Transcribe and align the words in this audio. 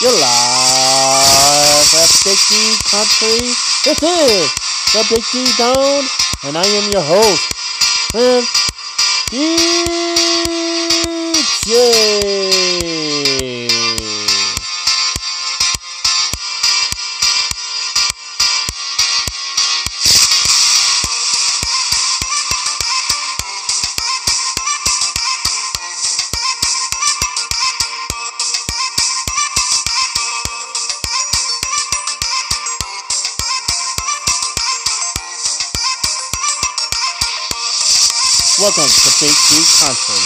You're 0.00 0.12
live 0.12 1.92
at 1.92 2.08
Big 2.24 2.40
D 2.48 2.56
Country. 2.88 3.52
This 3.84 4.00
is 4.00 4.48
the 4.96 5.04
Big 5.10 5.22
D 5.30 5.44
Zone, 5.60 6.08
and 6.44 6.56
I 6.56 6.64
am 6.64 6.90
your 6.90 7.02
host, 7.02 7.52
Prince 8.08 8.59
Welcome 38.70 38.86
to 38.86 39.10
Big 39.18 39.34
D 39.34 39.64
Country. 39.82 40.22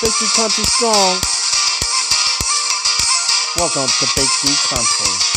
Big 0.00 0.12
D 0.18 0.26
Country 0.34 0.64
Strong. 0.64 1.20
Welcome 3.58 3.86
to 3.86 4.06
Big 4.16 4.28
D 4.40 4.54
Country. 4.70 5.35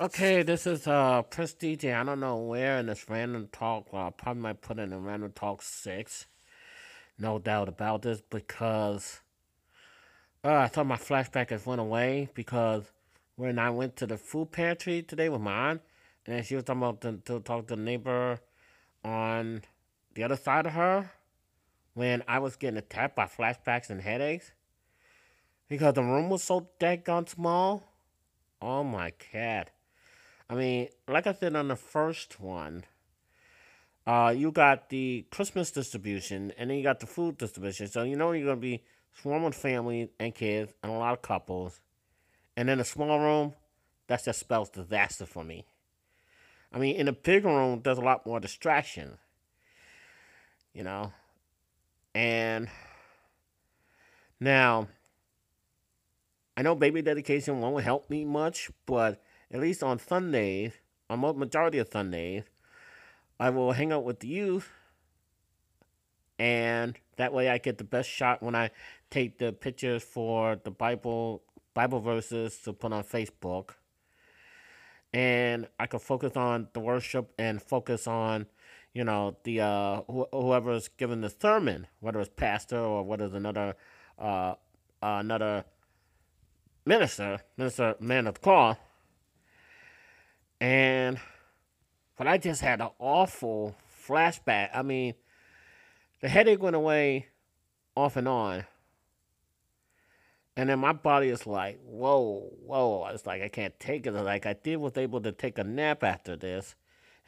Okay, 0.00 0.44
this 0.44 0.64
is 0.64 0.86
uh 0.86 1.24
DJ. 1.28 1.92
I 1.92 2.04
don't 2.04 2.20
know 2.20 2.36
where 2.36 2.78
in 2.78 2.86
this 2.86 3.10
random 3.10 3.48
talk. 3.50 3.88
Uh, 3.92 4.10
probably 4.10 4.42
might 4.42 4.60
put 4.60 4.78
in 4.78 4.92
a 4.92 4.98
random 5.00 5.32
talk 5.32 5.60
six. 5.60 6.26
No 7.18 7.40
doubt 7.40 7.68
about 7.68 8.02
this 8.02 8.20
because 8.20 9.22
uh, 10.44 10.54
I 10.54 10.68
thought 10.68 10.86
my 10.86 10.98
flashback 10.98 11.50
has 11.50 11.66
went 11.66 11.80
away 11.80 12.28
because 12.34 12.92
when 13.34 13.58
I 13.58 13.70
went 13.70 13.96
to 13.96 14.06
the 14.06 14.16
food 14.16 14.52
pantry 14.52 15.02
today 15.02 15.28
with 15.28 15.40
my 15.40 15.70
aunt, 15.70 15.82
and 16.26 16.46
she 16.46 16.54
was 16.54 16.62
talking 16.62 16.80
about 16.80 17.00
to, 17.00 17.16
to 17.24 17.40
talk 17.40 17.66
to 17.66 17.74
the 17.74 17.82
neighbor 17.82 18.38
on 19.04 19.62
the 20.14 20.22
other 20.22 20.36
side 20.36 20.66
of 20.66 20.74
her 20.74 21.10
when 21.94 22.22
I 22.28 22.38
was 22.38 22.54
getting 22.54 22.78
attacked 22.78 23.16
by 23.16 23.24
flashbacks 23.24 23.90
and 23.90 24.00
headaches 24.00 24.52
because 25.68 25.94
the 25.94 26.04
room 26.04 26.30
was 26.30 26.44
so 26.44 26.68
daggone 26.78 27.28
small. 27.28 27.82
Oh 28.62 28.84
my 28.84 29.10
cat. 29.10 29.70
I 30.50 30.54
mean, 30.54 30.88
like 31.06 31.26
I 31.26 31.32
said 31.32 31.54
on 31.56 31.68
the 31.68 31.76
first 31.76 32.40
one, 32.40 32.84
uh, 34.06 34.32
you 34.34 34.50
got 34.50 34.88
the 34.88 35.26
Christmas 35.30 35.70
distribution 35.70 36.52
and 36.56 36.70
then 36.70 36.78
you 36.78 36.82
got 36.82 37.00
the 37.00 37.06
food 37.06 37.36
distribution. 37.36 37.88
So 37.88 38.02
you 38.02 38.16
know 38.16 38.32
you're 38.32 38.46
gonna 38.46 38.60
be 38.60 38.82
swarming 39.20 39.52
families 39.52 40.08
and 40.18 40.34
kids 40.34 40.72
and 40.82 40.90
a 40.90 40.96
lot 40.96 41.12
of 41.12 41.22
couples. 41.22 41.80
And 42.56 42.70
in 42.70 42.80
a 42.80 42.84
small 42.84 43.20
room, 43.20 43.54
that 44.06 44.24
just 44.24 44.40
spells 44.40 44.70
disaster 44.70 45.26
for 45.26 45.44
me. 45.44 45.66
I 46.72 46.78
mean, 46.78 46.96
in 46.96 47.08
a 47.08 47.12
bigger 47.12 47.48
room, 47.48 47.82
there's 47.84 47.98
a 47.98 48.02
lot 48.02 48.26
more 48.26 48.40
distraction. 48.40 49.18
You 50.72 50.84
know? 50.84 51.12
And 52.14 52.68
now 54.40 54.88
I 56.56 56.62
know 56.62 56.74
baby 56.74 57.02
dedication 57.02 57.60
won't 57.60 57.84
help 57.84 58.10
me 58.10 58.24
much, 58.24 58.70
but 58.86 59.22
at 59.52 59.60
least 59.60 59.82
on 59.82 59.98
Sundays, 59.98 60.72
on 61.08 61.20
majority 61.20 61.78
of 61.78 61.88
Sundays, 61.90 62.44
I 63.40 63.50
will 63.50 63.72
hang 63.72 63.92
out 63.92 64.04
with 64.04 64.20
the 64.20 64.28
youth, 64.28 64.70
and 66.38 66.98
that 67.16 67.32
way 67.32 67.48
I 67.48 67.58
get 67.58 67.78
the 67.78 67.84
best 67.84 68.08
shot 68.08 68.42
when 68.42 68.54
I 68.54 68.70
take 69.10 69.38
the 69.38 69.52
pictures 69.52 70.02
for 70.02 70.56
the 70.62 70.70
Bible 70.70 71.42
Bible 71.74 72.00
verses 72.00 72.58
to 72.58 72.72
put 72.72 72.92
on 72.92 73.04
Facebook, 73.04 73.70
and 75.12 75.68
I 75.78 75.86
can 75.86 76.00
focus 76.00 76.36
on 76.36 76.68
the 76.72 76.80
worship 76.80 77.32
and 77.38 77.62
focus 77.62 78.06
on, 78.06 78.46
you 78.92 79.04
know, 79.04 79.36
the 79.44 79.60
uh, 79.60 80.02
wh- 80.02 80.30
whoever's 80.32 80.88
giving 80.88 81.20
the 81.20 81.30
sermon, 81.30 81.86
whether 82.00 82.20
it's 82.20 82.30
pastor 82.34 82.78
or 82.80 83.04
whether 83.04 83.26
it's 83.26 83.34
another 83.34 83.76
uh, 84.18 84.54
another 85.00 85.64
minister, 86.84 87.38
minister 87.56 87.94
man 88.00 88.26
of 88.26 88.40
cloth 88.42 88.78
and 90.60 91.18
but 92.16 92.26
I 92.26 92.38
just 92.38 92.60
had 92.60 92.80
an 92.80 92.90
awful 92.98 93.76
flashback. 94.06 94.70
I 94.74 94.82
mean, 94.82 95.14
the 96.20 96.28
headache 96.28 96.60
went 96.60 96.76
away 96.76 97.28
off 97.94 98.16
and 98.16 98.26
on. 98.26 98.64
And 100.56 100.68
then 100.68 100.80
my 100.80 100.92
body 100.92 101.28
is 101.28 101.46
like, 101.46 101.78
whoa, 101.84 102.50
whoa. 102.64 103.06
It's 103.12 103.26
like 103.26 103.42
I 103.42 103.48
can't 103.48 103.78
take 103.78 104.06
it. 104.06 104.12
Like 104.12 104.44
I 104.44 104.54
did 104.54 104.78
was 104.78 104.96
able 104.96 105.20
to 105.20 105.30
take 105.30 105.58
a 105.58 105.64
nap 105.64 106.02
after 106.02 106.34
this. 106.34 106.74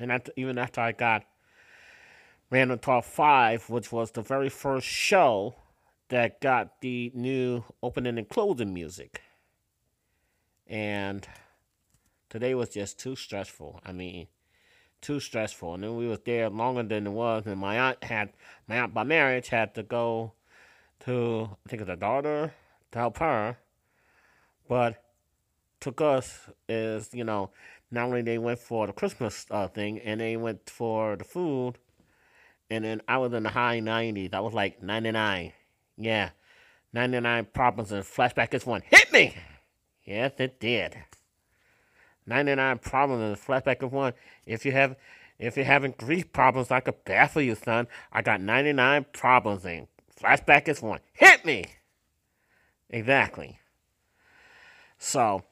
And 0.01 0.11
after, 0.11 0.33
even 0.35 0.59
after 0.59 0.81
I 0.81 0.91
got 0.91 1.25
Random 2.51 2.81
Talk 2.81 3.05
5, 3.05 3.71
which 3.71 3.93
was 3.93 4.11
the 4.11 4.23
very 4.23 4.49
first 4.49 4.87
show 4.87 5.55
that 6.09 6.41
got 6.41 6.81
the 6.81 7.13
new 7.15 7.63
opening 7.81 8.19
and 8.19 8.29
closing 8.29 8.75
music. 8.75 9.23
And 10.67 11.29
today 12.31 12.55
was 12.55 12.71
just 12.71 12.99
too 12.99 13.17
stressful. 13.17 13.81
I 13.85 13.93
mean, 13.93 14.29
too 15.03 15.21
stressful. 15.21 15.75
And 15.75 15.83
then 15.83 15.97
we 15.97 16.07
was 16.07 16.21
there 16.25 16.49
longer 16.49 16.83
than 16.83 17.07
it 17.07 17.11
was, 17.11 17.47
and 17.47 17.59
my 17.59 17.79
aunt 17.79 18.03
had 18.05 18.31
my 18.67 18.79
aunt 18.79 18.95
by 18.95 19.05
marriage 19.05 19.49
had 19.49 19.75
to 19.75 19.83
go 19.83 20.33
to 21.01 21.57
I 21.67 21.69
think 21.69 21.83
it's 21.83 21.91
a 21.91 21.97
daughter 21.97 22.55
to 22.93 22.99
help 22.99 23.19
her, 23.19 23.59
but 24.69 25.03
took 25.81 26.01
us 26.01 26.49
is 26.69 27.11
you 27.13 27.25
know 27.25 27.51
not 27.91 28.05
only 28.05 28.23
they 28.23 28.39
went 28.39 28.59
for 28.59 28.87
the 28.87 28.93
Christmas 28.93 29.47
uh, 29.51 29.67
thing 29.69 29.99
and 29.99 30.21
they 30.21 30.37
went 30.37 30.71
for 30.71 31.17
the 31.17 31.25
food, 31.25 31.75
and 32.71 32.85
then 32.85 33.03
I 33.09 33.19
was 33.19 33.33
in 33.33 33.43
the 33.43 33.51
high 33.51 33.81
nineties. 33.81 34.31
I 34.33 34.41
was 34.41 34.55
like 34.55 34.83
ninety 34.83 35.11
nine, 35.11 35.53
yeah, 35.97 36.31
ninety 36.93 37.21
nine 37.21 37.47
problems 37.53 37.93
and 37.93 38.05
flashback. 38.05 38.51
This 38.51 38.67
one 38.67 38.83
hit 38.87 39.13
me. 39.13 39.35
Yes, 40.05 40.33
it 40.39 40.61
did. 40.61 40.97
99 42.31 42.79
problems 42.79 43.23
in 43.23 43.33
a 43.33 43.37
flashback 43.37 43.83
of 43.83 43.93
one. 43.93 44.15
If 44.47 44.65
you 44.65 44.73
have 44.73 44.97
if 45.39 45.57
you're 45.57 45.67
having 45.67 45.95
grief 45.97 46.33
problems, 46.33 46.71
I 46.71 46.81
could 46.81 47.03
baffle 47.05 47.43
you, 47.43 47.55
son. 47.55 47.89
I 48.13 48.23
got 48.23 48.41
99 48.41 49.07
problems 49.13 49.65
in. 49.65 49.89
Flashback 50.19 50.69
is 50.69 50.83
one. 50.83 51.01
Hit 51.15 51.45
me! 51.45 51.65
Exactly. 52.91 53.59
So, 54.99 55.43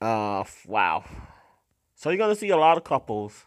uh, 0.00 0.44
wow. 0.66 1.04
So 1.94 2.10
you're 2.10 2.18
gonna 2.18 2.34
see 2.34 2.48
a 2.48 2.56
lot 2.56 2.76
of 2.76 2.84
couples, 2.84 3.44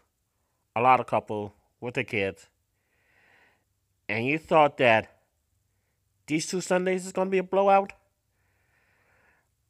a 0.76 0.80
lot 0.80 1.00
of 1.00 1.06
couples 1.06 1.50
with 1.80 1.94
their 1.94 2.04
kids, 2.04 2.46
and 4.08 4.24
you 4.24 4.38
thought 4.38 4.76
that 4.78 5.16
these 6.26 6.46
two 6.46 6.60
Sundays 6.60 7.04
is 7.04 7.12
gonna 7.12 7.30
be 7.30 7.38
a 7.38 7.42
blowout? 7.42 7.92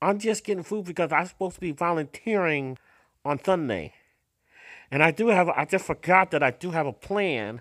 I'm 0.02 0.18
just 0.18 0.42
getting 0.42 0.64
food 0.64 0.84
because 0.84 1.12
I'm 1.12 1.26
supposed 1.26 1.54
to 1.54 1.60
be 1.60 1.70
volunteering 1.70 2.76
on 3.24 3.42
Sunday. 3.42 3.94
And 4.90 5.00
I 5.00 5.12
do 5.12 5.28
have, 5.28 5.48
I 5.48 5.64
just 5.64 5.84
forgot 5.84 6.32
that 6.32 6.42
I 6.42 6.50
do 6.50 6.72
have 6.72 6.88
a 6.88 6.92
plan 6.92 7.60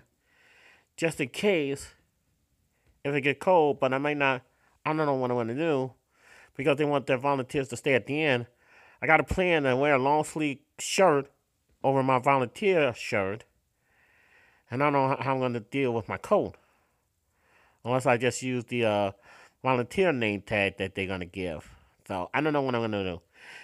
just 0.96 1.20
in 1.20 1.28
case 1.28 1.94
if 3.04 3.14
it 3.14 3.20
get 3.20 3.38
cold, 3.38 3.78
but 3.78 3.94
I 3.94 3.98
might 3.98 4.16
not, 4.16 4.42
I 4.84 4.92
don't 4.92 5.06
know 5.06 5.14
what 5.14 5.30
I 5.30 5.34
want 5.34 5.50
to 5.50 5.54
do 5.54 5.92
because 6.56 6.78
they 6.78 6.84
want 6.84 7.06
their 7.06 7.16
volunteers 7.16 7.68
to 7.68 7.76
stay 7.76 7.94
at 7.94 8.06
the 8.06 8.20
end. 8.20 8.48
I 9.00 9.06
got 9.06 9.20
a 9.20 9.24
plan 9.24 9.62
to 9.62 9.76
wear 9.76 9.94
a 9.94 9.98
long 9.98 10.24
sleeve 10.24 10.58
shirt 10.80 11.30
over 11.84 12.02
my 12.02 12.18
volunteer 12.18 12.92
shirt. 12.92 13.44
And 14.68 14.82
I 14.82 14.86
don't 14.86 14.94
know 14.94 15.16
how 15.20 15.34
I'm 15.34 15.38
going 15.38 15.54
to 15.54 15.60
deal 15.60 15.94
with 15.94 16.08
my 16.08 16.16
coat. 16.16 16.56
Unless 17.84 18.06
I 18.06 18.16
just 18.16 18.42
use 18.42 18.64
the 18.64 18.84
uh, 18.84 19.10
volunteer 19.62 20.12
name 20.12 20.42
tag 20.42 20.78
that 20.78 20.96
they're 20.96 21.06
going 21.06 21.20
to 21.20 21.26
give. 21.26 21.71
So 22.06 22.30
I 22.34 22.40
don't 22.40 22.52
know 22.52 22.62
what 22.62 22.74
I'm 22.74 22.82
gonna 22.82 23.04
do. 23.04 23.20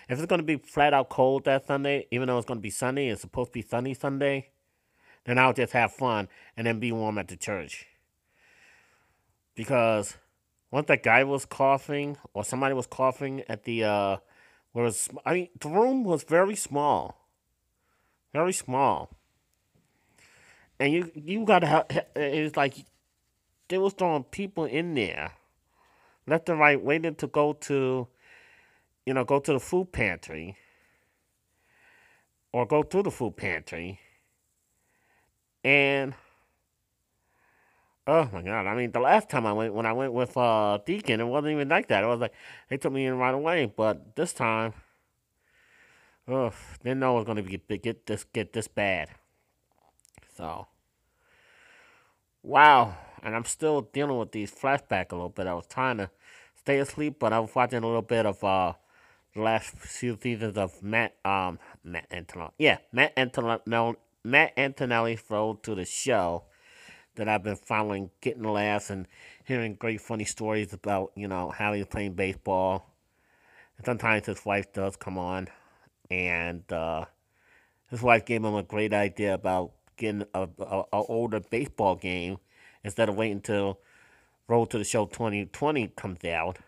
If 0.09 0.19
it's 0.19 0.27
gonna 0.27 0.43
be 0.43 0.57
flat 0.57 0.95
out 0.95 1.09
cold 1.09 1.45
that 1.45 1.67
Sunday, 1.67 2.07
even 2.11 2.29
though 2.29 2.39
it's 2.39 2.47
gonna 2.47 2.61
be 2.61 2.71
sunny, 2.71 3.09
it's 3.09 3.21
supposed 3.23 3.51
to 3.51 3.55
be 3.55 3.63
sunny 3.63 3.95
Sunday, 3.95 4.51
then 5.25 5.39
I'll 5.39 5.53
just 5.53 5.73
have 5.73 5.93
fun 5.93 6.29
and 6.57 6.67
then 6.67 6.81
be 6.81 6.93
warm 6.93 7.19
at 7.19 7.29
the 7.29 7.37
church. 7.37 7.87
Because 9.55 10.17
once 10.71 10.87
that 10.87 11.03
guy 11.03 11.25
was 11.25 11.45
coughing 11.45 12.17
or 12.33 12.45
somebody 12.45 12.75
was 12.75 12.87
coughing 12.87 13.43
at 13.49 13.65
the 13.65 13.85
uh 13.85 14.17
where 14.73 14.85
was 14.85 15.09
I 15.25 15.35
mean 15.35 15.49
the 15.59 15.69
room 15.69 16.05
was 16.05 16.23
very 16.23 16.57
small. 16.57 17.27
very 18.33 18.53
small. 18.53 19.11
And 20.79 20.93
you 20.93 21.11
you 21.15 21.45
gotta 21.45 21.67
have 21.67 21.87
it's 22.15 22.57
like 22.57 22.75
they 23.69 23.79
was 23.79 23.93
throwing 23.93 24.25
people 24.25 24.65
in 24.65 24.95
there, 24.95 25.33
left 26.27 26.49
and 26.49 26.59
right, 26.59 26.83
waiting 26.83 27.15
to 27.17 27.27
go 27.27 27.53
to, 27.53 28.09
you 29.09 29.15
know, 29.15 29.25
go 29.25 29.41
to 29.41 29.55
the 29.55 29.59
food 29.59 29.91
pantry, 29.91 30.55
or 32.53 32.67
go 32.67 32.83
to 32.83 33.03
the 33.03 33.11
food 33.11 33.39
pantry, 33.39 34.01
and 35.65 36.13
oh 38.07 38.29
my 38.31 38.43
god, 38.43 38.67
I 38.67 38.75
mean, 38.75 38.93
the 38.93 39.01
last 39.01 39.31
time 39.31 39.47
I 39.47 39.55
went, 39.55 39.73
when 39.73 39.87
I 39.87 39.95
went 39.95 40.13
with 40.13 40.37
uh 40.37 40.77
Deacon, 40.85 41.23
it 41.23 41.25
wasn't 41.25 41.53
even 41.53 41.71
like 41.71 41.89
that. 41.89 42.05
It 42.05 42.07
was 42.07 42.21
like 42.21 42.35
they 42.69 42.77
took 42.77 42.93
me 42.93 43.07
in 43.07 43.17
right 43.17 43.33
away, 43.33 43.65
but 43.75 44.15
this 44.15 44.35
time, 44.35 44.75
ugh, 46.31 46.53
didn't 46.83 47.01
know 47.01 47.15
it 47.15 47.21
was 47.21 47.25
gonna 47.25 47.43
be 47.43 47.79
get 47.79 48.05
this 48.05 48.25
get 48.25 48.53
this 48.53 48.69
bad. 48.69 49.09
So, 50.37 50.67
wow. 52.43 52.95
And 53.23 53.35
I'm 53.35 53.47
still 53.47 53.81
dealing 53.81 54.19
with 54.19 54.33
these 54.33 54.53
flashbacks 54.53 55.13
a 55.13 55.15
little 55.15 55.31
bit. 55.31 55.47
I 55.47 55.55
was 55.55 55.67
trying 55.67 55.97
to 55.97 56.11
stay 56.55 56.79
asleep, 56.79 57.17
but 57.19 57.33
I 57.33 57.41
was 57.41 57.55
watching 57.55 57.83
a 57.83 57.87
little 57.87 58.03
bit 58.03 58.27
of 58.27 58.45
uh, 58.45 58.75
last 59.39 59.77
few 59.79 60.19
seasons 60.21 60.57
of 60.57 60.83
Matt 60.83 61.15
um 61.25 61.59
Matt 61.85 62.07
Antonelli. 62.11 62.51
Yeah, 62.59 62.79
Matt 62.93 63.13
Antonelli. 63.17 63.97
Matt 64.25 64.53
Antonelli's 64.57 65.23
road 65.31 65.63
to 65.63 65.75
the 65.75 65.85
show 65.85 66.45
that 67.15 67.29
I've 67.29 67.43
been 67.43 67.57
following, 67.57 68.11
getting 68.21 68.43
laughs 68.45 68.91
and 68.91 69.07
hearing 69.45 69.75
great 69.75 70.01
funny 70.01 70.25
stories 70.25 70.73
about 70.73 71.13
you 71.15 71.29
know 71.29 71.51
how 71.51 71.73
he's 71.73 71.87
playing 71.87 72.15
baseball. 72.15 72.95
Sometimes 73.85 74.27
his 74.27 74.45
wife 74.45 74.73
does 74.73 74.97
come 74.97 75.19
on, 75.19 75.49
and 76.11 76.71
uh, 76.73 77.05
his 77.91 78.03
wife 78.03 78.25
gave 78.25 78.45
him 78.45 78.55
a 78.55 78.63
great 78.63 78.93
idea 78.93 79.35
about 79.35 79.73
getting 79.97 80.25
a, 80.35 80.49
a, 80.59 80.83
a 80.93 81.03
older 81.03 81.41
baseball 81.41 81.97
game 81.97 82.39
instead 82.83 83.09
of 83.09 83.17
waiting 83.17 83.37
until 83.37 83.79
Road 84.47 84.71
to 84.71 84.79
the 84.79 84.85
Show 84.85 85.07
2020 85.07 85.89
comes 85.89 86.25
out. 86.25 86.59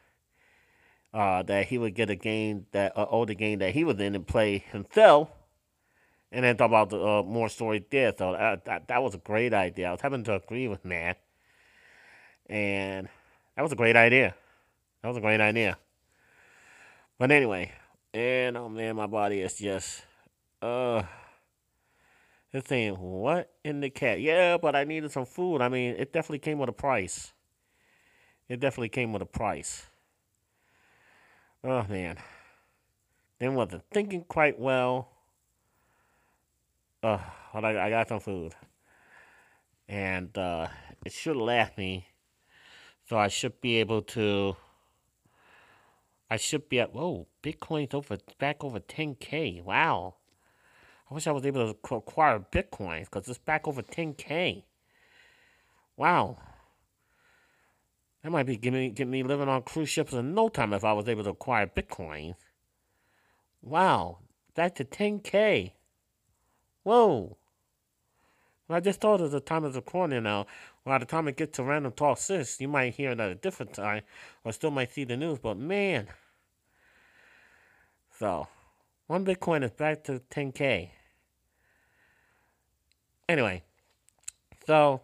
Uh, 1.12 1.43
that 1.43 1.67
he 1.67 1.77
would 1.77 1.95
get 1.95 2.09
a 2.09 2.15
game 2.15 2.67
that 2.71 2.97
uh, 2.97 3.05
older 3.11 3.35
game 3.35 3.59
that 3.59 3.73
he 3.73 3.83
was 3.83 3.99
in 3.99 4.15
and 4.15 4.27
play 4.27 4.59
himself, 4.59 5.29
and 6.31 6.45
then 6.45 6.57
talk 6.57 6.69
about 6.69 6.91
the 6.91 7.05
uh, 7.05 7.23
more 7.25 7.49
stories 7.49 7.83
there. 7.91 8.15
So 8.17 8.33
that, 8.33 8.65
that 8.67 8.89
that 8.89 9.03
was 9.03 9.15
a 9.15 9.19
great 9.19 9.53
idea. 9.53 9.89
I 9.89 9.93
was 9.93 10.01
having 10.01 10.23
to 10.25 10.37
agree 10.37 10.69
with 10.69 10.85
Matt, 10.85 11.19
and 12.49 13.09
that 13.57 13.62
was 13.62 13.73
a 13.73 13.77
great 13.77 13.97
idea. 13.97 14.37
That 15.03 15.09
was 15.09 15.17
a 15.17 15.21
great 15.21 15.41
idea. 15.41 15.79
But 17.19 17.33
anyway, 17.33 17.73
and 18.15 18.56
oh 18.56 18.69
man, 18.69 18.95
my 18.95 19.09
body 19.09 19.41
is 19.41 19.59
just 19.59 20.03
uh 20.63 21.03
it's 22.53 22.69
saying, 22.69 22.95
what 22.95 23.51
in 23.65 23.81
the 23.81 23.91
cat? 23.91 24.21
Yeah, 24.21 24.59
but 24.59 24.75
I 24.75 24.85
needed 24.85 25.11
some 25.11 25.27
food. 25.27 25.61
I 25.61 25.69
mean, 25.69 25.95
it 25.97 26.13
definitely 26.13 26.41
came 26.41 26.59
with 26.59 26.69
a 26.69 26.73
price. 26.73 27.33
It 28.49 28.59
definitely 28.59 28.89
came 28.89 29.13
with 29.13 29.23
a 29.23 29.27
price. 29.27 29.90
Oh, 31.62 31.85
man. 31.89 32.17
Then 33.39 33.55
wasn't 33.55 33.83
thinking 33.91 34.25
quite 34.29 34.59
well. 34.59 35.09
Uh, 37.03 37.19
but 37.53 37.65
I, 37.65 37.87
I 37.87 37.91
got 37.91 38.09
some 38.09 38.21
food. 38.21 38.55
And 39.89 40.37
uh, 40.39 40.69
it 41.05 41.12
should 41.12 41.37
last 41.37 41.77
me. 41.77 42.07
So 43.09 43.19
I 43.19 43.29
should 43.29 43.61
be 43.61 43.77
able 43.77 44.03
to. 44.03 44.57
I 46.31 46.37
should 46.37 46.69
be 46.69 46.81
at. 46.81 46.95
Whoa, 46.95 47.27
Bitcoin's 47.43 47.93
over 47.93 48.19
back 48.39 48.63
over 48.63 48.79
10K. 48.79 49.63
Wow. 49.65 50.15
I 51.11 51.15
wish 51.15 51.27
I 51.27 51.33
was 51.33 51.45
able 51.45 51.75
to 51.75 51.97
acquire 51.97 52.39
Bitcoin 52.39 53.01
because 53.01 53.29
it's 53.29 53.39
back 53.39 53.67
over 53.67 53.83
10K. 53.83 54.63
Wow. 55.97 56.37
That 58.22 58.32
might 58.32 58.46
be 58.46 58.56
getting 58.56 58.78
me, 58.78 58.88
getting 58.90 59.11
me 59.11 59.22
living 59.22 59.49
on 59.49 59.62
cruise 59.62 59.88
ships 59.88 60.12
in 60.12 60.34
no 60.34 60.49
time 60.49 60.72
if 60.72 60.84
I 60.84 60.93
was 60.93 61.08
able 61.08 61.25
to 61.25 61.31
acquire 61.31 61.67
Bitcoin. 61.67 62.34
Wow. 63.62 64.19
That's 64.55 64.76
to 64.78 64.84
10K. 64.84 65.72
Whoa. 66.82 67.37
Well, 68.69 68.76
I 68.76 68.81
just 68.81 69.00
thought 69.00 69.20
at 69.20 69.31
the 69.31 69.40
time 69.40 69.64
of 69.64 69.75
recording 69.75 70.22
now, 70.22 70.46
by 70.84 70.99
the 70.99 71.06
time 71.06 71.28
it 71.28 71.37
gets 71.37 71.56
to 71.56 71.64
Random 71.64 71.93
Talk 71.93 72.19
6, 72.19 72.61
you 72.61 72.69
might 72.69 72.94
hear 72.94 73.11
it 73.12 73.20
at 73.20 73.31
a 73.31 73.34
different 73.34 73.72
time 73.72 74.02
or 74.44 74.52
still 74.52 74.70
might 74.70 74.93
see 74.93 75.05
the 75.05 75.17
news, 75.17 75.38
but 75.38 75.56
man. 75.56 76.08
So, 78.19 78.49
one 79.06 79.25
Bitcoin 79.25 79.64
is 79.64 79.70
back 79.70 80.05
to 80.05 80.20
10K. 80.31 80.90
Anyway, 83.28 83.62
so 84.67 85.00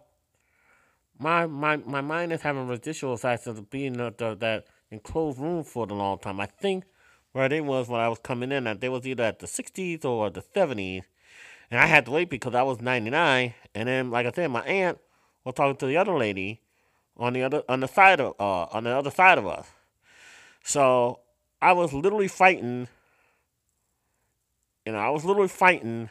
my 1.19 1.47
my 1.47 1.77
my 1.77 2.01
mind 2.01 2.33
is 2.33 2.41
having 2.41 2.67
residual 2.67 3.13
effects 3.13 3.47
of 3.47 3.69
being 3.69 3.93
the, 3.93 4.13
the, 4.17 4.35
that 4.35 4.65
enclosed 4.91 5.39
room 5.39 5.63
for 5.63 5.87
the 5.87 5.93
long 5.93 6.19
time. 6.19 6.39
I 6.39 6.45
think 6.45 6.85
where 7.31 7.49
they 7.49 7.61
was 7.61 7.87
when 7.87 8.01
I 8.01 8.09
was 8.09 8.19
coming 8.19 8.51
in, 8.51 8.65
that 8.65 8.81
they 8.81 8.89
was 8.89 9.05
either 9.05 9.23
at 9.23 9.39
the 9.39 9.47
60s 9.47 10.03
or 10.05 10.29
the 10.29 10.41
70s, 10.41 11.03
and 11.69 11.79
I 11.79 11.85
had 11.85 12.05
to 12.05 12.11
wait 12.11 12.29
because 12.29 12.55
I 12.55 12.63
was 12.63 12.81
99. 12.81 13.53
And 13.75 13.87
then, 13.87 14.09
like 14.11 14.25
I 14.25 14.31
said, 14.31 14.49
my 14.49 14.61
aunt 14.61 14.97
was 15.43 15.55
talking 15.55 15.77
to 15.77 15.85
the 15.85 15.97
other 15.97 16.17
lady 16.17 16.61
on 17.17 17.33
the 17.33 17.43
other 17.43 17.63
on 17.67 17.79
the 17.79 17.87
side 17.87 18.19
of 18.19 18.35
uh, 18.39 18.63
on 18.71 18.83
the 18.83 18.91
other 18.91 19.11
side 19.11 19.37
of 19.37 19.47
us. 19.47 19.67
So 20.63 21.19
I 21.61 21.73
was 21.73 21.93
literally 21.93 22.27
fighting. 22.27 22.87
You 24.85 24.93
know, 24.93 24.99
I 24.99 25.09
was 25.09 25.25
literally 25.25 25.49
fighting 25.49 26.09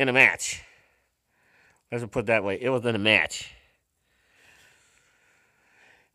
in 0.00 0.08
a 0.08 0.12
match. 0.12 0.65
Let's 1.90 2.04
put 2.06 2.20
it 2.20 2.26
that 2.26 2.44
way. 2.44 2.58
It 2.60 2.68
was 2.68 2.84
in 2.84 2.94
a 2.94 2.98
match. 2.98 3.52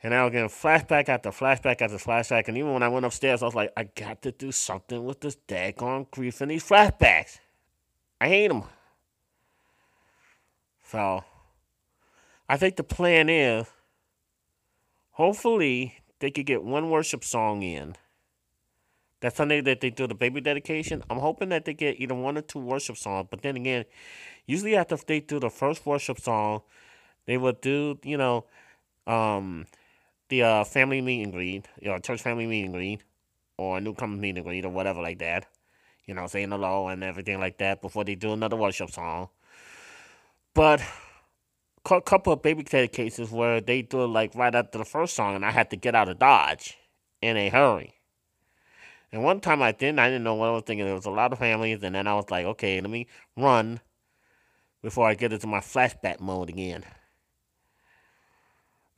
And 0.03 0.13
I 0.13 0.23
was 0.23 0.31
getting 0.31 0.49
flashback 0.49 1.09
after 1.09 1.29
flashback 1.29 1.81
after 1.81 1.97
flashback. 1.97 2.47
And 2.47 2.57
even 2.57 2.73
when 2.73 2.83
I 2.83 2.87
went 2.87 3.05
upstairs, 3.05 3.41
I 3.41 3.45
was 3.45 3.55
like, 3.55 3.71
I 3.77 3.83
got 3.83 4.21
to 4.23 4.31
do 4.31 4.51
something 4.51 5.05
with 5.05 5.21
this 5.21 5.37
daggone 5.47 6.09
grief 6.11 6.41
and 6.41 6.49
these 6.49 6.67
flashbacks. 6.67 7.39
I 8.19 8.27
hate 8.27 8.47
them. 8.47 8.63
So, 10.83 11.23
I 12.49 12.57
think 12.57 12.75
the 12.75 12.83
plan 12.83 13.29
is 13.29 13.67
hopefully 15.11 15.95
they 16.19 16.31
could 16.31 16.45
get 16.45 16.63
one 16.63 16.89
worship 16.89 17.23
song 17.23 17.61
in 17.61 17.95
that 19.21 19.35
Sunday 19.35 19.61
that 19.61 19.81
they 19.81 19.91
do 19.91 20.07
the 20.07 20.15
baby 20.15 20.41
dedication, 20.41 21.03
I'm 21.09 21.19
hoping 21.19 21.49
that 21.49 21.65
they 21.65 21.73
get 21.73 21.99
either 21.99 22.15
one 22.15 22.37
or 22.37 22.41
two 22.41 22.59
worship 22.59 22.97
songs. 22.97 23.27
But 23.29 23.43
then 23.43 23.55
again, 23.55 23.85
usually 24.45 24.75
after 24.75 24.95
they 24.95 25.19
do 25.19 25.39
the 25.39 25.49
first 25.49 25.85
worship 25.85 26.19
song, 26.19 26.61
they 27.25 27.37
would 27.37 27.61
do, 27.61 27.99
you 28.03 28.17
know, 28.17 28.45
um, 29.07 29.65
the 30.29 30.43
uh, 30.43 30.63
family 30.63 31.01
meet 31.01 31.23
and 31.23 31.33
greet, 31.33 31.67
you 31.81 31.89
know, 31.89 31.97
church 31.99 32.21
family 32.21 32.47
meet 32.47 32.63
and 32.63 32.73
greet, 32.73 33.03
or 33.57 33.79
newcomer 33.81 34.17
meet 34.17 34.37
and 34.37 34.45
greet, 34.45 34.65
or 34.65 34.69
whatever 34.69 35.01
like 35.01 35.19
that. 35.19 35.45
You 36.05 36.15
know, 36.15 36.27
saying 36.27 36.49
hello 36.49 36.87
and 36.87 37.03
everything 37.03 37.39
like 37.39 37.57
that 37.59 37.81
before 37.81 38.03
they 38.03 38.15
do 38.15 38.33
another 38.33 38.55
worship 38.55 38.89
song. 38.89 39.29
But 40.53 40.81
a 41.89 42.01
couple 42.01 42.33
of 42.33 42.41
baby 42.41 42.63
dedications 42.63 43.31
where 43.31 43.61
they 43.61 43.81
do 43.81 44.03
it 44.03 44.07
like 44.07 44.35
right 44.35 44.53
after 44.53 44.77
the 44.77 44.85
first 44.85 45.15
song, 45.15 45.35
and 45.35 45.45
I 45.45 45.51
had 45.51 45.69
to 45.69 45.75
get 45.75 45.95
out 45.95 46.09
of 46.09 46.19
Dodge 46.19 46.77
in 47.21 47.37
a 47.37 47.49
hurry. 47.49 47.93
And 49.11 49.23
one 49.23 49.41
time 49.41 49.61
I 49.61 49.73
didn't, 49.73 49.99
I 49.99 50.07
didn't 50.07 50.23
know 50.23 50.35
what 50.35 50.49
I 50.49 50.51
was 50.51 50.63
thinking. 50.63 50.85
There 50.85 50.95
was 50.95 51.05
a 51.05 51.11
lot 51.11 51.33
of 51.33 51.39
families, 51.39 51.83
and 51.83 51.95
then 51.95 52.07
I 52.07 52.15
was 52.15 52.29
like, 52.29 52.45
okay, 52.45 52.79
let 52.79 52.89
me 52.89 53.07
run 53.35 53.81
before 54.81 55.07
I 55.07 55.13
get 55.13 55.33
into 55.33 55.47
my 55.47 55.59
flashback 55.59 56.19
mode 56.19 56.49
again. 56.49 56.83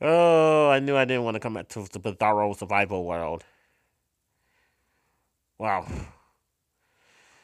Oh, 0.00 0.68
I 0.70 0.80
knew 0.80 0.96
I 0.96 1.04
didn't 1.04 1.24
want 1.24 1.36
to 1.36 1.40
come 1.40 1.54
back 1.54 1.68
to 1.68 1.86
the 1.90 2.00
bizarro 2.00 2.56
survival 2.56 3.04
world. 3.04 3.44
Wow. 5.58 5.86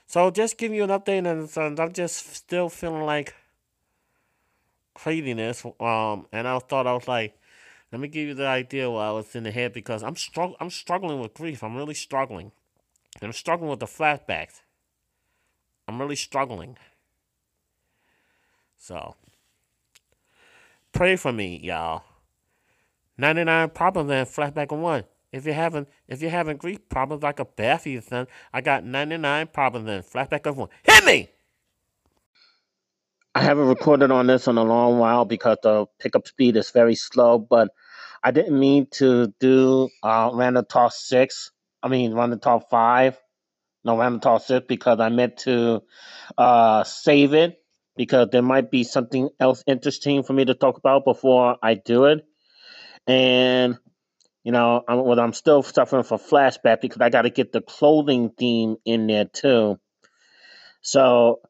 So 0.07 0.31
just 0.31 0.59
give 0.59 0.73
you 0.73 0.83
an 0.85 0.91
update, 0.91 1.27
and 1.27 1.81
I'm 1.81 1.93
just 1.93 2.35
still 2.35 2.69
feeling 2.69 3.05
like 3.05 3.35
craziness. 4.95 5.65
Um, 5.65 6.27
and 6.33 6.49
I 6.49 6.59
thought 6.59 6.87
I 6.87 6.93
was 6.93 7.07
like, 7.07 7.39
let 7.93 8.01
me 8.01 8.09
give 8.09 8.29
you 8.29 8.35
the 8.35 8.47
idea 8.47 8.91
while 8.91 9.11
I 9.11 9.13
was 9.13 9.35
in 9.35 9.45
the 9.45 9.51
head 9.51 9.73
because 9.73 10.03
I'm 10.03 10.15
strugg- 10.15 10.57
I'm 10.61 10.71
struggling 10.71 11.21
with 11.21 11.35
grief. 11.35 11.63
I'm 11.63 11.77
really 11.77 11.95
struggling. 11.95 12.53
And 13.21 13.29
I'm 13.29 13.33
struggling 13.33 13.71
with 13.71 13.81
the 13.81 13.87
flashbacks. 13.87 14.63
I'm 15.89 16.01
really 16.01 16.17
struggling. 16.17 16.77
So, 18.83 19.15
pray 20.93 21.17
for 21.17 21.33
me, 21.33 21.61
y'all. 21.63 22.03
99 23.19 23.69
problems 23.71 24.11
and 24.11 24.27
flashback 24.27 24.73
on 24.73 24.81
one. 24.81 25.05
If 25.33 25.45
you're 25.45 25.55
having 25.55 25.87
if 26.09 26.23
you're 26.23 26.31
having 26.31 26.57
grief 26.57 26.89
problems 26.89 27.23
like 27.23 27.39
a 27.41 27.45
Beth 27.45 27.87
son, 28.03 28.27
I 28.55 28.63
got 28.63 28.85
99 28.85 29.49
problems 29.49 29.89
and 29.91 30.03
flashback 30.03 30.47
of 30.47 30.57
one. 30.57 30.71
Hit 30.83 31.05
me! 31.05 31.29
I 33.35 33.43
haven't 33.43 33.69
recorded 33.69 34.11
on 34.11 34.27
this 34.27 34.49
in 34.49 34.57
a 34.57 34.65
long 34.65 34.99
while 34.99 35.27
because 35.27 35.59
the 35.63 35.85
pickup 35.99 36.27
speed 36.27 36.57
is 36.57 36.71
very 36.71 36.95
slow, 36.95 37.39
but 37.39 37.69
I 38.25 38.31
didn't 38.31 38.59
mean 38.59 38.87
to 38.93 39.33
do 39.39 39.91
uh, 40.03 40.31
Random 40.33 40.65
Talk 40.65 40.93
6. 40.93 41.53
I 41.83 41.89
mean, 41.89 42.15
Random 42.15 42.41
Talk 42.41 42.71
5 42.71 43.21
no 43.85 43.99
Random 43.99 44.21
Talk 44.21 44.43
6 44.43 44.67
because 44.69 45.01
I 45.01 45.09
meant 45.09 45.39
to 45.39 45.83
uh, 46.37 46.85
save 46.85 47.35
it 47.35 47.63
because 48.01 48.29
there 48.33 48.41
might 48.41 48.71
be 48.71 48.83
something 48.83 49.29
else 49.39 49.63
interesting 49.67 50.23
for 50.23 50.33
me 50.33 50.43
to 50.43 50.55
talk 50.55 50.79
about 50.79 51.05
before 51.05 51.59
I 51.63 51.75
do 51.75 52.07
it. 52.07 52.25
And, 53.07 53.77
you 54.43 54.53
know, 54.53 54.83
I'm, 54.89 55.05
well, 55.05 55.21
I'm 55.21 55.35
still 55.35 55.63
suffering 55.63 56.05
from 56.05 56.19
flashback 56.19 56.81
because 56.81 57.03
I 57.03 57.11
got 57.11 57.23
to 57.23 57.31
get 57.31 57.53
the 57.53 57.61
clothing 57.61 58.31
theme 58.31 58.77
in 58.87 59.07
there 59.07 59.27
too. 59.27 59.79
So 60.81 61.41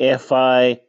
if 0.00 0.32
I 0.32 0.80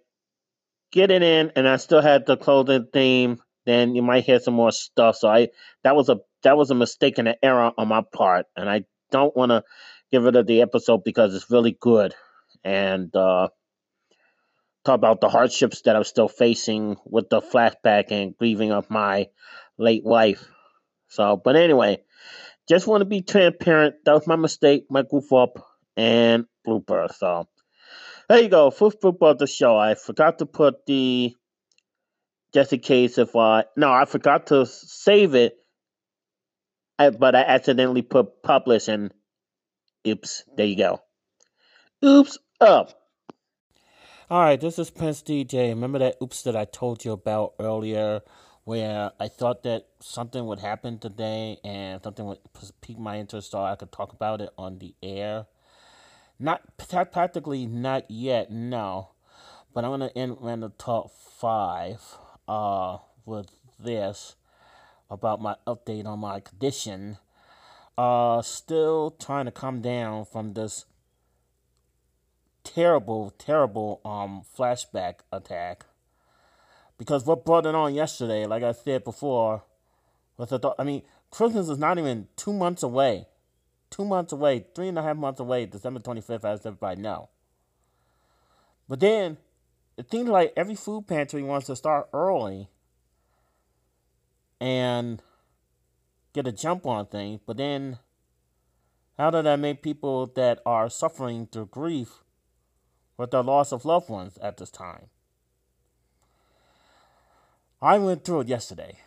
get 0.92 1.12
it 1.12 1.22
in 1.22 1.52
and 1.56 1.68
I 1.68 1.76
still 1.76 2.02
had 2.02 2.26
the 2.26 2.36
clothing 2.36 2.88
theme, 2.92 3.38
then 3.68 3.94
you 3.94 4.02
might 4.02 4.24
hear 4.24 4.40
some 4.40 4.56
more 4.56 4.72
stuff. 4.72 5.18
So 5.18 5.30
I 5.30 5.50
that 5.84 5.96
was 5.96 6.10
a 6.10 6.22
that 6.42 6.58
was 6.58 6.72
a 6.72 6.76
mistake 6.76 7.20
and 7.20 7.28
an 7.28 7.36
error 7.44 7.72
on 7.78 7.88
my 7.88 8.02
part, 8.12 8.48
and 8.58 8.68
I 8.68 8.86
don't 9.12 9.38
want 9.38 9.52
to 9.52 9.64
give 10.12 10.24
rid 10.24 10.38
of 10.38 10.48
the 10.48 10.64
episode 10.64 11.04
because 11.04 11.36
it's 11.36 11.52
really 11.52 11.78
good 11.80 12.16
and 12.64 13.16
uh, 13.16 13.50
talk 14.84 14.96
about 14.96 15.22
the 15.22 15.30
hardships 15.30 15.82
that 15.82 15.96
I'm 15.96 16.04
still 16.04 16.28
facing 16.28 16.98
with 17.06 17.30
the 17.30 17.42
flashback 17.42 18.12
and 18.12 18.38
grieving 18.38 18.72
of 18.72 18.90
my 18.90 19.28
late 19.78 20.04
wife. 20.04 20.48
So, 21.10 21.38
but 21.38 21.56
anyway, 21.56 22.04
just 22.68 22.88
want 22.88 23.02
to 23.02 23.06
be 23.06 23.22
transparent. 23.22 23.96
That 24.06 24.14
was 24.14 24.28
my 24.28 24.36
mistake, 24.36 24.86
my 24.90 25.04
goof 25.04 25.32
up, 25.34 25.66
and 25.98 26.46
blooper. 26.66 27.14
So 27.14 27.48
there 28.30 28.40
you 28.40 28.50
go, 28.50 28.72
first 28.72 29.02
blooper 29.02 29.32
of 29.32 29.38
the 29.38 29.48
show. 29.48 29.78
I 29.78 29.96
forgot 29.96 30.40
to 30.40 30.46
put 30.46 30.86
the 30.86 31.36
just 32.54 32.74
in 32.74 32.80
case 32.80 33.18
if 33.18 33.36
I 33.36 33.66
no, 33.76 33.92
I 33.92 34.06
forgot 34.06 34.48
to 34.48 34.66
save 34.66 35.36
it, 35.36 35.58
but 36.98 37.36
I 37.36 37.42
accidentally 37.42 38.02
put 38.02 38.42
publish 38.44 38.88
and 38.88 39.12
oops, 40.08 40.44
there 40.56 40.66
you 40.66 40.78
go. 40.78 41.02
Oops 42.04 42.38
up. 42.60 43.01
All 44.32 44.40
right, 44.40 44.62
this 44.62 44.80
is 44.80 44.90
Prince 44.90 45.22
DJ. 45.22 45.72
Remember 45.72 46.00
that 46.00 46.16
oops 46.24 46.44
that 46.44 46.56
I 46.56 46.64
told 46.64 47.04
you 47.04 47.12
about 47.12 47.54
earlier, 47.60 48.22
where 48.64 49.12
I 49.20 49.28
thought 49.28 49.64
that 49.64 49.88
something 50.00 50.46
would 50.46 50.60
happen 50.60 51.00
today 51.00 51.58
and 51.66 52.02
something 52.02 52.26
would 52.26 52.40
pique 52.80 52.98
my 52.98 53.20
interest, 53.20 53.52
so 53.52 53.62
I 53.62 53.76
could 53.76 53.92
talk 53.92 54.14
about 54.14 54.40
it 54.40 54.52
on 54.58 54.80
the 54.80 54.96
air. 55.04 55.48
Not 56.40 56.62
practically 56.78 57.66
not 57.66 58.10
yet, 58.10 58.50
no. 58.50 59.10
But 59.74 59.84
I'm 59.84 59.92
gonna 59.92 60.12
end 60.16 60.38
the 60.64 60.72
top 60.78 61.12
five 61.12 62.02
uh, 62.48 63.00
with 63.26 63.48
this 63.78 64.38
about 65.10 65.42
my 65.42 65.58
update 65.68 66.06
on 66.06 66.20
my 66.20 66.40
condition. 66.40 67.18
Uh, 67.98 68.42
still 68.42 69.12
trying 69.12 69.44
to 69.44 69.52
come 69.52 69.82
down 69.82 70.24
from 70.24 70.54
this 70.54 70.86
terrible, 72.64 73.34
terrible 73.38 74.02
um 74.06 74.44
flashback 74.58 75.16
attack. 75.32 75.86
Because 76.98 77.26
what 77.26 77.46
brought 77.46 77.66
it 77.66 77.76
on 77.76 77.96
yesterday, 77.96 78.46
like 78.46 78.64
I 78.64 78.74
said 78.74 79.04
before, 79.04 79.64
was 80.38 80.50
the 80.50 80.76
I 80.78 80.84
mean, 80.84 81.04
Christmas 81.32 81.70
is 81.70 81.78
not 81.78 81.98
even 81.98 82.28
two 82.36 82.54
months 82.54 82.84
away. 82.84 83.28
Two 83.90 84.06
months 84.06 84.32
away, 84.32 84.66
three 84.74 84.88
and 84.88 84.98
a 84.98 85.02
half 85.02 85.18
months 85.18 85.40
away, 85.40 85.66
December 85.66 86.00
25th, 86.00 86.46
as 86.46 86.66
everybody 86.66 87.02
know. 87.02 87.30
But 88.88 89.02
then 89.02 89.38
it 89.98 90.10
seems 90.10 90.30
like 90.30 90.54
every 90.56 90.76
food 90.76 91.08
pantry 91.08 91.44
wants 91.44 91.68
to 91.68 91.76
start 91.76 92.08
early 92.14 92.70
and 94.60 95.22
get 96.34 96.48
a 96.48 96.52
jump 96.52 96.86
on 96.86 97.06
things, 97.08 97.42
but 97.46 97.58
then 97.58 98.00
how 99.18 99.30
does 99.30 99.44
that 99.44 99.60
make 99.60 99.82
people 99.82 100.28
that 100.36 100.60
are 100.66 100.90
suffering 100.90 101.48
through 101.52 101.68
grief 101.68 102.24
with 103.22 103.30
the 103.30 103.44
loss 103.44 103.72
of 103.72 103.86
loved 103.86 104.10
ones 104.10 104.40
at 104.40 104.58
this 104.58 104.72
time? 104.72 105.06
I 107.80 108.00
went 108.00 108.26
through 108.26 108.42
it 108.42 108.48
yesterday. 108.48 108.98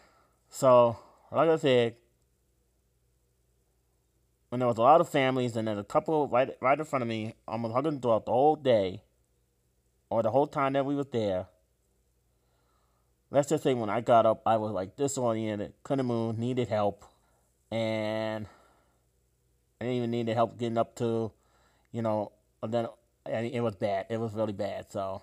So, 0.48 0.98
like 1.32 1.48
I 1.48 1.56
said, 1.56 1.96
when 4.48 4.60
there 4.60 4.68
was 4.68 4.78
a 4.78 4.82
lot 4.82 5.00
of 5.00 5.08
families 5.08 5.56
and 5.56 5.66
then 5.66 5.78
a 5.78 5.84
couple 5.84 6.28
right 6.28 6.56
right 6.60 6.78
in 6.78 6.84
front 6.84 7.02
of 7.02 7.08
me, 7.08 7.34
almost 7.48 7.74
hugging 7.74 8.00
throughout 8.00 8.26
the 8.26 8.30
whole 8.30 8.54
day, 8.54 9.02
or 10.10 10.22
the 10.22 10.30
whole 10.30 10.46
time 10.46 10.74
that 10.74 10.86
we 10.86 10.94
was 10.94 11.08
there, 11.08 11.46
let's 13.32 13.48
just 13.48 13.64
say 13.64 13.74
when 13.74 13.90
I 13.90 14.00
got 14.00 14.26
up, 14.26 14.42
I 14.46 14.58
was 14.58 14.70
like 14.70 14.94
disoriented, 14.94 15.72
couldn't 15.82 16.06
move, 16.06 16.38
needed 16.38 16.68
help, 16.68 17.04
and 17.68 18.46
I 19.80 19.86
didn't 19.86 19.96
even 19.96 20.10
need 20.12 20.26
the 20.26 20.34
help 20.34 20.56
getting 20.56 20.78
up 20.78 20.94
to, 20.98 21.32
you 21.90 22.02
know, 22.02 22.30
and 22.62 22.72
then 22.72 22.86
it 23.26 23.62
was 23.62 23.76
bad. 23.76 24.06
It 24.10 24.18
was 24.18 24.32
really 24.34 24.52
bad. 24.52 24.90
So 24.90 25.22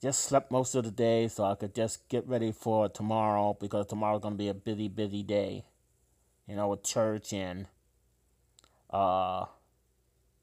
just 0.00 0.20
slept 0.24 0.50
most 0.50 0.74
of 0.74 0.84
the 0.84 0.90
day 0.90 1.28
so 1.28 1.44
I 1.44 1.54
could 1.54 1.74
just 1.74 2.08
get 2.08 2.26
ready 2.26 2.52
for 2.52 2.88
tomorrow 2.88 3.56
because 3.60 3.86
tomorrow's 3.86 4.22
gonna 4.22 4.36
be 4.36 4.48
a 4.48 4.54
busy, 4.54 4.88
busy 4.88 5.22
day. 5.22 5.64
You 6.46 6.56
know, 6.56 6.68
with 6.68 6.82
church 6.82 7.32
and 7.32 7.66
uh 8.90 9.46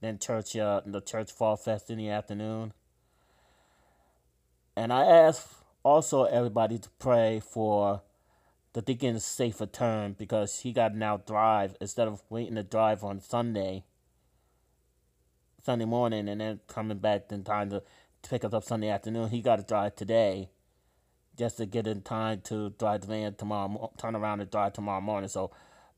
then 0.02 0.18
church, 0.18 0.56
uh, 0.56 0.82
the 0.86 1.02
church 1.02 1.32
fall 1.32 1.58
fest 1.58 1.90
in 1.90 1.98
the 1.98 2.10
afternoon. 2.10 2.74
And 4.76 4.94
I 4.94 5.04
asked 5.04 5.48
also 5.84 6.24
everybody 6.24 6.78
to 6.80 6.90
pray 7.00 7.42
for 7.42 8.02
the 8.74 8.82
deacon's 8.82 9.26
safe 9.26 9.60
return 9.60 10.16
because 10.18 10.60
he 10.60 10.72
got 10.72 10.90
to 10.90 10.98
now 10.98 11.18
drive 11.18 11.76
instead 11.82 12.08
of 12.08 12.22
waiting 12.30 12.56
to 12.56 12.64
drive 12.64 13.04
on 13.04 13.20
Sunday, 13.20 13.84
Sunday 15.64 15.86
morning, 15.86 16.30
and 16.30 16.42
then 16.42 16.60
coming 16.68 16.98
back 16.98 17.32
in 17.32 17.44
time 17.44 17.70
to, 17.70 17.84
pick 18.28 18.44
us 18.44 18.54
up 18.54 18.64
Sunday 18.64 18.90
afternoon. 18.90 19.30
He 19.30 19.42
got 19.42 19.58
to 19.58 19.64
drive 19.64 19.96
today 19.96 20.50
just 21.38 21.56
to 21.58 21.66
get 21.66 21.88
in 21.88 22.02
time 22.02 22.42
to 22.42 22.72
drive 22.72 23.02
the 23.02 23.08
van 23.08 23.34
tomorrow, 23.36 23.92
turn 23.98 24.16
around 24.16 24.42
and 24.42 24.52
drive 24.52 24.74
tomorrow 24.74 25.00
morning. 25.00 25.30
So 25.30 25.52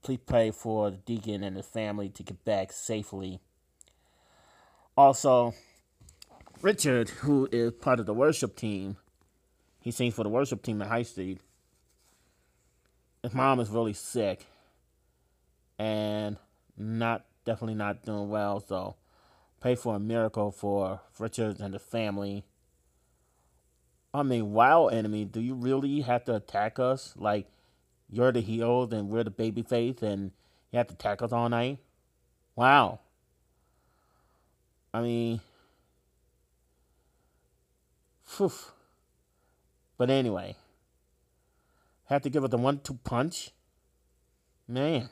please 0.04 0.20
pray 0.24 0.52
for 0.52 0.92
the 0.92 0.98
deacon 0.98 1.44
and 1.44 1.58
his 1.58 1.66
family 1.66 2.10
to 2.10 2.22
get 2.22 2.46
back 2.46 2.72
safely 2.72 3.40
also, 4.98 5.54
Richard, 6.62 7.10
who 7.10 7.48
is 7.52 7.72
part 7.72 8.00
of 8.00 8.06
the 8.06 8.14
worship 8.14 8.56
team, 8.56 8.98
he 9.80 9.92
sings 9.92 10.14
for 10.14 10.24
the 10.24 10.30
worship 10.30 10.62
team 10.62 10.82
at 10.82 10.90
High 10.90 11.04
Street. 11.04 11.40
His 13.24 13.34
mom 13.34 13.60
is 13.60 13.70
really 13.70 13.94
sick 13.94 14.46
and 15.80 16.38
not 16.78 17.26
definitely 17.46 17.76
not 17.76 18.04
doing 18.04 18.30
well. 18.30 18.60
So 18.60 18.96
pray 19.62 19.76
for 19.76 19.96
a 19.96 20.00
miracle 20.00 20.52
for 20.52 21.02
Richard 21.20 21.60
and 21.60 21.74
the 21.74 21.80
family. 21.80 22.44
I 24.14 24.24
mean, 24.24 24.52
wow, 24.52 24.88
enemy, 24.88 25.24
do 25.24 25.40
you 25.40 25.54
really 25.54 26.02
have 26.02 26.26
to 26.26 26.36
attack 26.36 26.80
us? 26.80 27.14
Like 27.16 27.48
you're 28.10 28.32
the 28.32 28.42
heel 28.42 28.90
and 28.92 29.10
we're 29.10 29.24
the 29.24 29.30
baby 29.30 29.62
face 29.62 30.02
and 30.02 30.32
you 30.72 30.78
have 30.78 30.88
to 30.88 30.96
attack 30.96 31.22
us 31.22 31.32
all 31.32 31.48
night? 31.48 31.78
Wow. 32.56 33.00
I 34.94 35.02
mean, 35.02 35.40
phew. 38.26 38.52
But 39.98 40.10
anyway, 40.10 40.56
have 42.06 42.24
to 42.24 42.30
give 42.30 42.44
it 42.44 42.52
the 42.52 42.58
one-two 42.58 43.00
punch. 43.04 43.52
Man. 44.68 45.10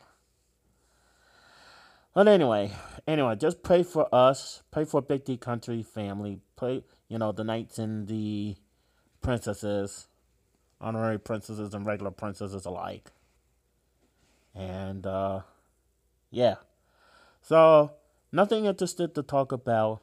But 2.19 2.27
anyway, 2.27 2.73
anyway, 3.07 3.37
just 3.37 3.63
pray 3.63 3.81
for 3.81 4.13
us. 4.13 4.61
Pray 4.71 4.83
for 4.83 5.01
Big 5.01 5.23
D 5.23 5.37
Country 5.37 5.81
family. 5.81 6.41
Pray, 6.57 6.83
you 7.07 7.17
know, 7.17 7.31
the 7.31 7.45
knights 7.45 7.79
and 7.79 8.09
the 8.09 8.57
princesses, 9.21 10.09
honorary 10.81 11.17
princesses 11.17 11.73
and 11.73 11.85
regular 11.85 12.11
princesses 12.11 12.65
alike. 12.65 13.11
And 14.53 15.07
uh, 15.07 15.43
yeah. 16.29 16.55
So 17.41 17.93
nothing 18.33 18.65
interested 18.65 19.15
to 19.15 19.23
talk 19.23 19.53
about 19.53 20.01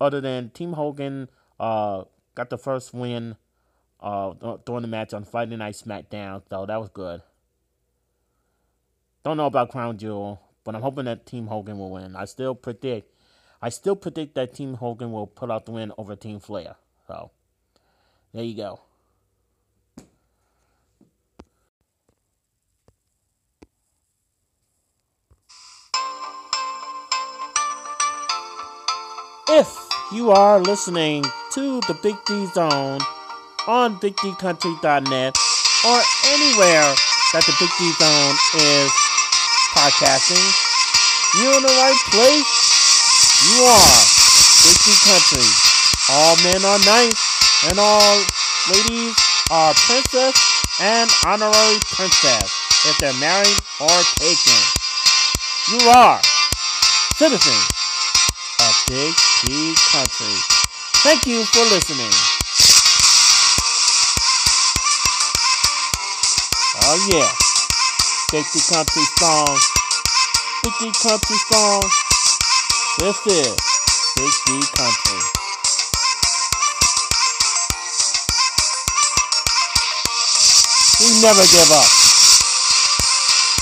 other 0.00 0.22
than 0.22 0.48
Team 0.48 0.72
Hogan 0.72 1.28
uh, 1.60 2.04
got 2.34 2.48
the 2.48 2.56
first 2.56 2.94
win 2.94 3.36
uh, 4.00 4.32
during 4.64 4.80
the 4.80 4.88
match 4.88 5.12
on 5.12 5.24
Friday 5.24 5.56
Night 5.56 5.74
SmackDown, 5.74 6.40
so 6.48 6.64
that 6.64 6.80
was 6.80 6.88
good. 6.88 7.20
I 9.28 9.30
don't 9.30 9.36
know 9.36 9.44
about 9.44 9.68
Crown 9.68 9.98
Jewel, 9.98 10.40
but 10.64 10.74
I'm 10.74 10.80
hoping 10.80 11.04
that 11.04 11.26
Team 11.26 11.48
Hogan 11.48 11.78
will 11.78 11.90
win. 11.90 12.16
I 12.16 12.24
still 12.24 12.54
predict, 12.54 13.12
I 13.60 13.68
still 13.68 13.94
predict 13.94 14.34
that 14.36 14.54
Team 14.54 14.72
Hogan 14.72 15.12
will 15.12 15.26
put 15.26 15.50
out 15.50 15.66
the 15.66 15.72
win 15.72 15.92
over 15.98 16.16
Team 16.16 16.40
Flair. 16.40 16.76
So, 17.06 17.30
there 18.32 18.42
you 18.42 18.56
go. 18.56 18.80
If 29.50 29.76
you 30.10 30.30
are 30.30 30.58
listening 30.58 31.22
to 31.52 31.80
the 31.80 31.98
Big 32.02 32.16
D 32.26 32.46
Zone 32.46 33.00
on 33.66 34.00
BigDCountry.net 34.00 35.36
or 35.84 36.00
anywhere 36.24 36.94
that 37.34 37.44
the 37.44 37.54
Big 37.60 37.68
D 37.78 37.92
Zone 37.92 38.34
is 38.56 39.07
podcasting, 39.78 40.42
you're 41.38 41.54
in 41.54 41.62
the 41.62 41.76
right 41.78 42.02
place. 42.10 42.50
You 43.46 43.62
are 43.62 43.94
Dixie 44.66 44.98
Country. 45.06 45.46
All 46.10 46.34
men 46.42 46.58
are 46.66 46.82
nice, 46.82 47.14
and 47.70 47.78
all 47.78 48.18
ladies 48.74 49.14
are 49.54 49.72
princess 49.86 50.34
and 50.82 51.06
honorary 51.24 51.78
princess 51.94 52.50
if 52.90 52.98
they're 52.98 53.14
married 53.22 53.54
or 53.78 53.94
taken. 54.18 54.58
You 55.70 55.78
are 55.94 56.18
citizen 57.14 57.60
of 58.66 58.74
Big 58.90 59.14
D 59.46 59.78
Country. 59.94 60.38
Thank 61.06 61.24
you 61.24 61.44
for 61.54 61.62
listening. 61.70 62.10
Oh 66.82 66.98
yeah. 67.14 67.37
D 68.30 68.36
Country 68.36 69.04
song. 69.16 69.56
D 70.60 70.92
Country 71.00 71.38
song. 71.48 71.80
This 73.00 73.24
is 73.24 73.56
D 74.44 74.52
Country. 74.76 75.20
We 81.00 81.08
never 81.24 81.40
give 81.40 81.72
up. 81.72 81.88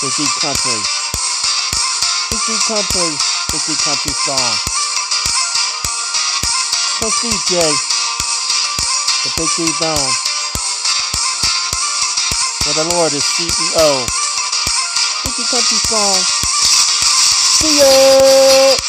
D 0.03 0.27
Country. 0.43 0.81
D 2.35 2.59
Country. 2.67 3.11
D 3.47 3.75
Country 3.87 4.15
song. 4.19 4.55
From 6.99 7.11
CJ. 7.15 7.55
The 9.23 9.31
Big 9.39 9.51
D 9.55 9.67
Zone. 9.79 10.11
Where 12.67 12.75
the 12.83 12.95
Lord 12.97 13.13
is 13.13 13.23
CEO. 13.23 14.26
Big 15.27 15.35
D 15.35 15.43
Country 15.51 15.79
song. 15.79 16.23
See 17.59 17.79
ya! 17.79 18.86